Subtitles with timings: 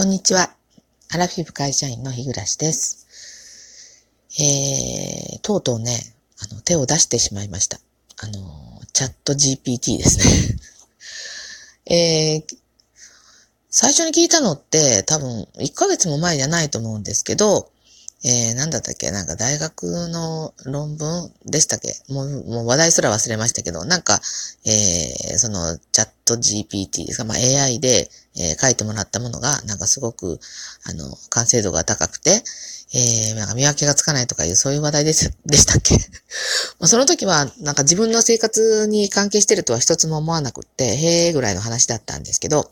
[0.00, 0.48] こんにちは。
[1.12, 3.06] アラフィフ会社員の日暮です。
[4.40, 5.92] えー、とうとうね、
[6.38, 7.78] あの、手を出してしまいました。
[8.16, 10.24] あの、チャット GPT ですね。
[11.94, 12.56] えー、
[13.68, 17.70] 最初に聞いたのって多分1ヶ月も前じゃないと思うんですけど、
[18.24, 19.10] えー、なんだったっけ？
[19.10, 21.94] なんか大学の論文でしたっけ？
[22.08, 24.22] もう、もう話題すら忘れましたけど、なんか、
[24.64, 30.38] えー、そのチャット GPT ですか、まあ、AI で、えー、書いてもらったものが、なんかすごく、
[30.84, 32.42] あの、完成度が高くて、
[32.92, 35.94] えー、なんか見分けがつかないとかいう、そういう話題です、でしたっけ？
[36.80, 42.70] まあその時は、なんか自分の生活に関係してるとは一つも思わなくって、へーぐらいの話だったんですけど、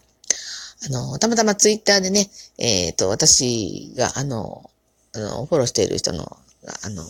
[0.87, 4.71] あの、たまたまツイッターでね、えっ、ー、と、私が、あの、
[5.13, 6.37] あの、フォローしている人の、
[6.85, 7.05] あの、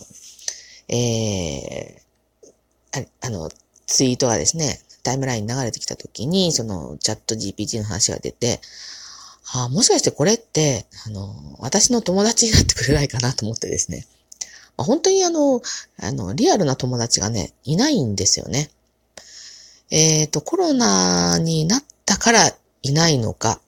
[0.87, 3.51] えー、ああの、
[3.85, 8.59] ツイートがですね、タイムライン流れてきたときに、そのチャット GPT の話が出て、
[9.51, 14.05] あもしかしてこれって、あの、私の友達になってくれないかなと思ってですね。
[14.77, 15.61] ま本当にあの、
[16.01, 18.69] あの、リアルな友達がね、いないんですよね。
[19.91, 22.51] えっ、ー、と、コロナになったから
[22.83, 23.59] いないのか。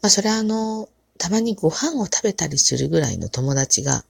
[0.00, 4.04] まあ、それはあの、たまにご飯を食べたりするぐらいの友達が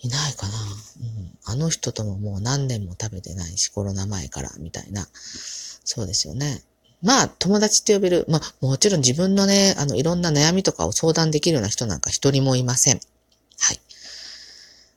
[0.00, 0.54] いないかな。
[1.00, 1.11] うん。
[1.44, 5.08] あの人とももう何年も食べてないし、コロナ前から、みたいな。
[5.12, 6.62] そうですよね。
[7.02, 8.24] まあ、友達って呼べる。
[8.28, 13.00] まあ、もちろん自分のね、あの、いろんな悩みとかを相談できるような人なんか一人もいません。
[13.58, 13.80] はい。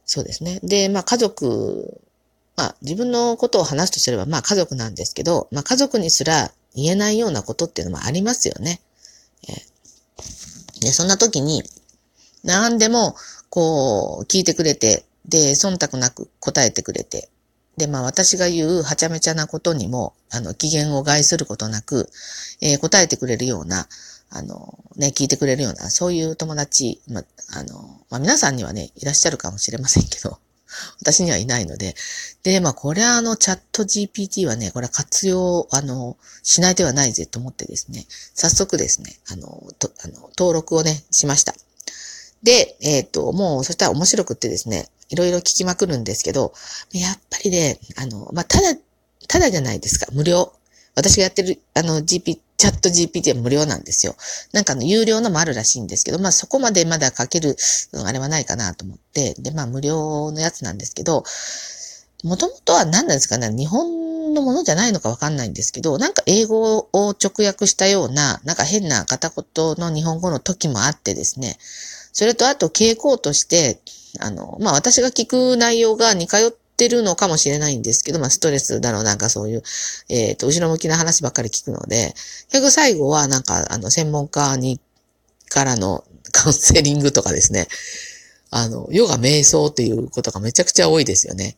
[0.05, 0.59] そうですね。
[0.61, 1.99] で、まあ、家族、
[2.55, 8.81] まあ、自分のことを話すとすれば、まあ、家族なんですけど、まあ、家族にすら言えないようなことっていうのもありますよね。
[9.49, 11.63] えー、で、そんな時に、
[12.43, 13.15] 何でも、
[13.49, 17.29] こう、聞いてくれて、で、忖度なく答えてくれて、
[17.77, 22.09] で、まあ私が言うはちゃめちゃなことにも、あの、機嫌を害することなく、
[22.61, 23.87] えー、答えてくれるような、
[24.29, 30.39] あの、ね、聞いてくれるような、そういう友達、まあ、の、まあ皆さんにはね、いらっしゃるかもしれませんけど、
[31.01, 31.95] 私にはいないので。
[32.43, 41.55] で、まあ、これはあの、チャット GPT はね、これは活用、あの、しない手はないぜと思ってですね、早速ですね、あの、とあの登録をね、しました。
[42.43, 46.53] で、えっ、ー、と、もう、そしたら面白くってですね、いろいろ聞きまくるんですけど、
[46.91, 48.79] やっぱりね、あの、まあ、ただ、
[49.27, 50.53] ただじゃないですか、無料。
[50.95, 54.15] 私がやってる、あの、GP、チャット GPT は無料なんですよ。
[54.53, 57.57] なんかあの有料のもあるらしいんですけど、まあそこまでまだ書ける、
[58.05, 61.25] あれはないかなと思って、で、まあ無料のやつなんですけど、
[62.23, 71.57] もともとは何なんですかね、日本のものじゃないのかわかんないんですけど、なんか英語を直訳したような、なんか変な片言の日本語の時もあってですね、
[72.13, 73.79] それとあと傾向として、
[74.19, 79.63] あの、まあ私が聞く内容が似通ってるのかもしれないんですけど、まあ、ストレスだろう、なんかそういう、
[80.09, 82.13] えっ、ー、と、後ろ向きな話ばっかり聞くので、
[82.49, 84.79] 結局最後は、なんか、あの、専門家に、
[85.49, 87.67] からのカウンセリングとかですね、
[88.51, 91.55] あの、ヨガ瞑想っていうことがめちゃくちゃ多いですよね。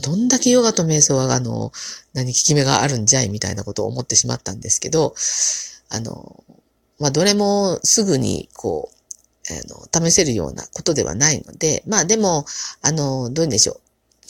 [0.00, 1.72] どんだけヨガと瞑想は、あの、
[2.14, 5.14] 何、効き目があるんじゃいみたいなことを思ってしまったんですけど、
[5.90, 6.42] あの、
[6.98, 8.96] まあ、どれもすぐに、こう、
[9.50, 12.44] あの、試せるようなことではないので、まあでも、
[12.80, 13.80] あの、どういうんでしょう。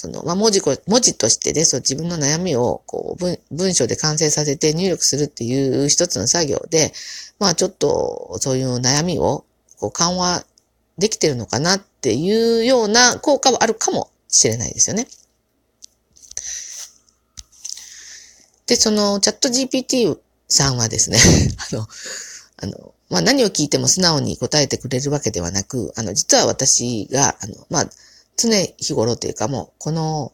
[0.03, 6.93] その、まあ、文字、文字としてで、そう、自分の悩みを、こう、文、文章で完成させて入力するっていう一つの作業で、
[7.39, 9.45] まあ、ちょっと、そういう悩みを、
[9.79, 10.45] こう、緩和
[10.99, 15.07] できてるのかなっていうような効果はあるかもしれないですよね。
[18.67, 20.19] で、その、チャット GPT
[20.49, 21.19] さんはですね、
[21.73, 21.89] あの、
[22.57, 27.85] あの、まあ、何を聞いても素直に答えてくれるわけではなく、あの、実は私が、あの、まあ、
[28.39, 30.33] 常日頃というかもう、この、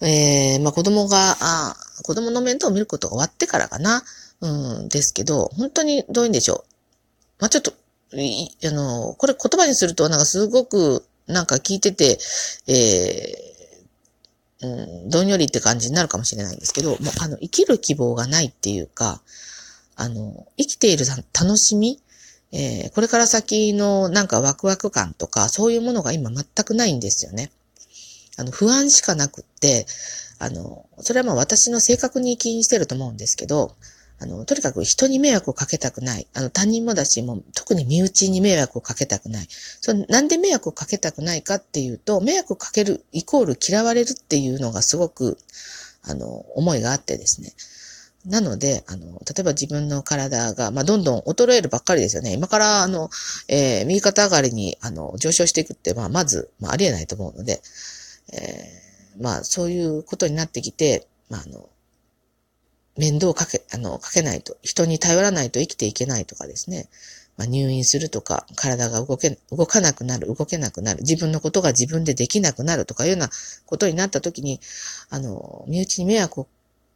[0.00, 4.02] えー、まあ子供が、あ子供の面倒を見ることが終わってからかな、
[4.40, 6.64] うん、ですけど、本当にどういうんでしょう。
[7.40, 12.18] まあちょっと、あの、これ言葉にするとなんかすごく、なんか聞いてて、
[12.66, 19.20] えー、うん、どんよりって感じになるかもしれないんですけど、もうあの、生きる希望がないっていうか、
[19.96, 22.00] あの、生きている楽しみ？
[22.52, 27.50] えー、これから先のなんかワクワク感とか、そういうものが今全くないんですよね。
[28.36, 29.86] あの、不安しかなくって、
[30.38, 33.74] あの、それはまあ私の性格に起因してると思うんですけど、
[34.18, 36.26] あの、とにかく人に迷惑をかけたくない。
[36.34, 39.46] あの、他人もだし、もう特に身内に迷惑をかけたくない。
[39.50, 45.38] そのなんで迷惑をかけたくないかっていうと、迷惑をかけるイコール嫌われるっていうのがすごく、
[46.02, 47.52] あの、思いがあってですね。
[48.26, 52.32] なので、あの、例えば自分の体が、まあ、どんどん衰えるばっかりですよね。
[52.32, 53.08] 今から、あの、
[53.48, 57.62] えー、右肩上がりに、あの、上昇していくって、まあ、まず、まあ、ありえないと思うので、
[58.32, 61.68] えー、まあ、そういうことになってきて、まあ、あの、
[62.96, 66.88] 面倒をかけ、あの、かけないと、人に頼らないと生きていけないとかですね。
[67.36, 73.30] まあ、入院するとか、体が動け、動かなくなる、動けなくなる、自分のことが自分でできなくなるとかいうような
[73.66, 74.60] ことになった時に、
[75.10, 76.48] あの、身内に迷惑を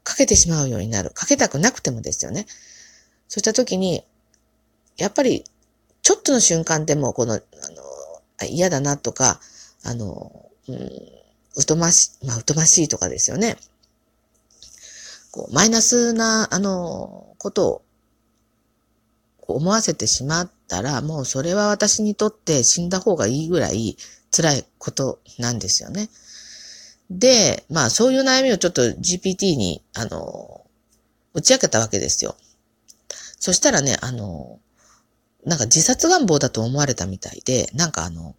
[0.05, 1.11] かけてしまうようになる。
[1.11, 2.47] かけたくなくてもですよね。
[3.29, 4.05] そうした時に、
[4.97, 5.44] やっぱり、
[6.02, 7.38] ちょっとの瞬間でも、この、あ
[8.41, 9.41] の、嫌だなとか、
[9.85, 10.91] あの、うん、
[11.52, 13.56] 疎まし、まあ、疎ましいとかですよね。
[15.31, 17.82] こう、マイナスな、あの、ことを
[19.55, 23.96] 思わせてしまったら、もうそれは私にとって死んだ方がいいぐらい
[24.31, 26.08] 辛いことなんですよね。
[27.10, 30.64] で、まあそういう悩みをちょっと GPT に、あの、
[31.34, 32.36] 打ち明けたわけですよ。
[33.38, 34.60] そしたらね、あの、
[35.44, 38.36] なんか自殺願望だと思われたみたいで、なんかあの、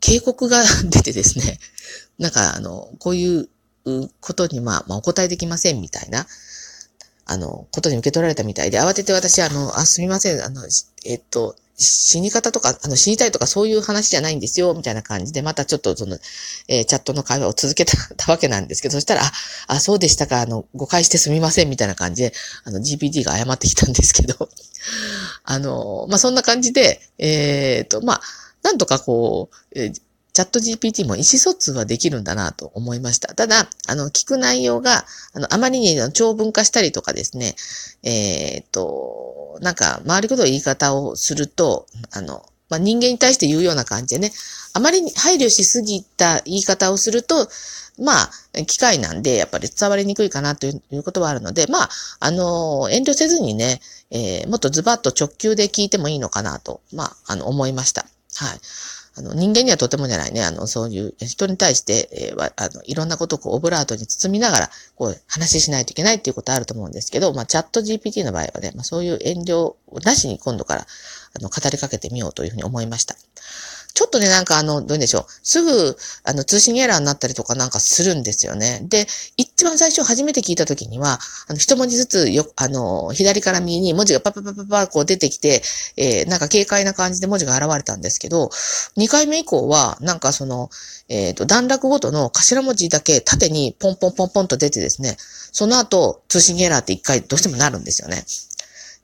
[0.00, 1.58] 警告が 出てですね、
[2.18, 3.48] なんかあの、こういう
[4.20, 6.26] ことにまあ、まあお答えできませんみたいな、
[7.26, 10.62] あの、ことに受け取られたみたいで、慌てて私、あの、あ、すみません、あの、
[11.04, 16.18] えっと、死に方とか、あの、死にたいとかそういう話じゃないんですよ、みたいな感じで、またちょっとその、
[16.68, 19.32] えー、チャットの会話を続けたわけなんですけど、そしたら、あ、
[19.66, 22.32] あ、そうでしたか、あの、誤解してすみません、みたいな感じで、
[22.64, 24.48] あの、GPD が謝ってきたんですけど、
[25.44, 28.20] あの、まあ、そんな感じで、えっ、ー、と、まあ、
[28.62, 30.02] なんとかこう、えー、
[30.36, 33.34] チャット GPT も意思疎通はできるんだなと思いました。
[33.34, 37.54] ただ、あの、聞く内容が、あの、あまりに長文化したりとかですね、
[38.02, 44.30] えっ、と、なんか、回りくどい言い方をすると、あの、まあ、人間に対して言うような感じでね、
[44.74, 47.48] あまりに配慮しすぎた言い方をすると、
[47.98, 48.30] まあ、
[48.66, 51.88] 機械なんで、やっぱり伝わりにくいかなということはあるので、まあ、
[52.20, 53.80] あの、遠慮せずにね、
[54.10, 58.04] えー、もっとズバッと直球で聞いてもいいのかなと、まあ、あの、思いました。
[58.34, 58.60] はい。
[59.18, 69.74] あの、人間にはとてもじゃないね、あの、そういう人に対して、えー、あの、いろんなことをこう、オブラートに包みながら、こう、話しないといけないっていうことあると思うんですけど、まあ、チャット GPT の場合はね、まあ、そういう遠慮
[70.04, 73.16] なしに今度から、あの、語りかけてみようというふうに思いました。
[73.96, 75.24] ちょっとね、なんかあの、どうでしょう。
[75.42, 78.82] すぐ、あの、通信エラーになったりとかなんかするんですよね。
[78.82, 79.06] で、
[79.38, 85.62] 一番最初初めて聞いた時には、あの、一文字ずつよ、あの、左から右に文字がパパパパパこう出てきて、
[85.96, 88.50] えー、なんか軽快な感じで文字が現れたんですけど、
[88.98, 90.68] 二回目以降は、なんかその、
[91.08, 95.16] えっ、ー、と、段落ごとの頭文字だけ縦にポンポンポンポンと出てですね、
[95.52, 98.26] その後、通信エラーって一回どうしてもなるんですよね。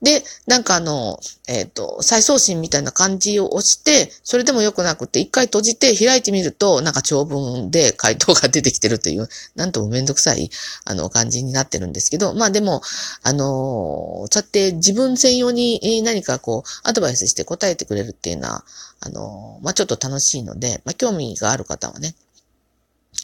[0.03, 10.51] で、なんかあの、えっ、ー、と、再送信みたいな感じを押して、それでも良くなくて、一回閉じて開いてみると、なんか長文で回答が出てきてるという、なんともめんどくさい、
[10.85, 12.83] あの、感じになってるんですけど、まあでも、
[13.23, 18.65] あのそうやって自分専用に何かこう、アドバイスして答えてくれるっていうのは、
[19.01, 22.15] あのまあちょっと楽しいので、まあ興味がある方はね、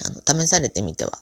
[0.05, 1.19] あの、試されてみては、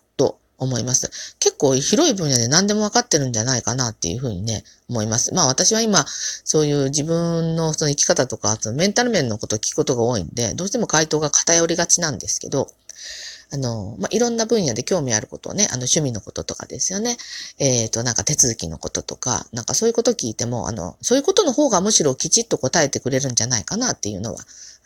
[0.59, 1.37] 思います。
[1.39, 5.35] 結構広い分野で何でも分かってるんじゃないかなっていうふうにね、思います。
[5.35, 6.05] まあ私は今、
[6.45, 12.69] そういう自分のその生き方とか、そのメンタル面のことを聞くことが多いんで、どうしても回答が偏りがちなんですけど、
[13.53, 17.17] あの、まあ、いろんな分野で興味あることをね、あの、趣味のこととかですよね。
[17.59, 24.41] えっ、ー、と、なんか手続きのこととか、なんかそういうこと聞いても、あの、そういうことの方がむしろきちっと答えてくれるんじゃないかなっていうのは、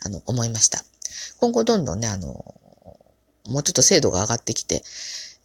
[0.05, 0.83] あの、思いました。
[1.39, 2.27] 今後どんどんね、あの、
[3.47, 4.83] もうちょっと精度が上がってきて、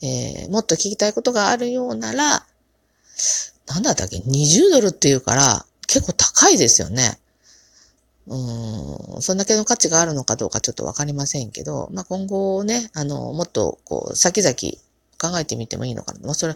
[0.02, 2.46] えー、もっと聞きたいことがあるようなら、
[3.66, 7.19] なんだったっけ ?20 ドルっていうから、結構高いですよね。
[8.29, 14.55] うん、そんだけの価値があるのかどうかちょっとわかりませんけど、まあ、今後ね、あの、もっと、こう、先々
[15.19, 16.20] 考えてみてもいいのかな。
[16.24, 16.55] まあ、それ、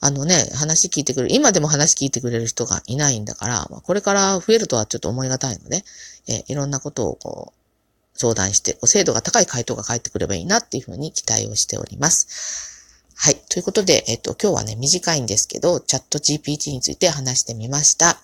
[0.00, 5.84] あのね、話聞いてくれる、今でも話聞いてくれる人がいないんだから、まあ、これから増えるとはちょっと思い難いので、
[6.26, 12.73] えいろんなことをこう、相談して、精度が高い回答が返ってくればいいなっていうふうに期待をしております。
[13.24, 13.36] はい。
[13.48, 18.18] ということで、えっと、今日はね、短いんですけど、チャット GPT について話してみました。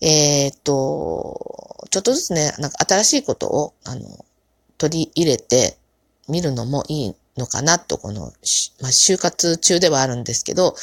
[0.00, 4.24] えー、っと、ちょっとずつね、なんか新しいことを、あの、
[4.78, 5.76] 取り入れて
[6.28, 8.32] みるのもいいのかなと、この、
[8.80, 10.74] まあ、就活中ではあるんですけど、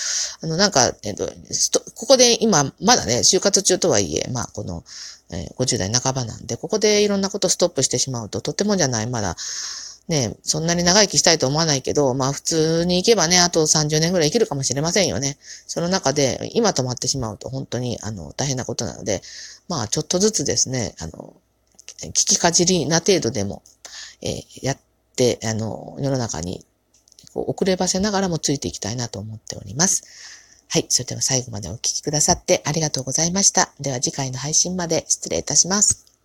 [0.41, 1.29] あの、なんか、えっと、
[1.95, 4.85] ここで今、まだね、就活中とはいえ、まあ、この、
[5.31, 9.35] えー、50代半ばなんで、ここでいろんなことストップしてしまうと、とてもじゃない、まだ、
[10.09, 15.37] ね、そんなに長生きしたいと思わないけど、まあ普通に行けばね、あと30年ぐらい生きるかもしれませんよね。
[15.67, 19.21] その中で、今止まってしまうと本当に、あの、大変なことなので、
[19.67, 21.35] まあちょっとずつですね、あの、
[22.07, 23.61] 聞きかじりな程度でも、
[24.23, 24.77] えー、やっ
[25.15, 26.65] て、あの、世の中に、
[27.31, 30.03] こう遅ればせながらもついていきたいなと思っております。
[30.69, 30.87] はい。
[30.89, 33.71] それでは最後までお聞きくださってありがとうございました。
[33.79, 36.08] では次回の配信まで失礼いたします。